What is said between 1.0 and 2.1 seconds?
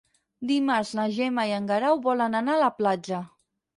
na Gemma i en Guerau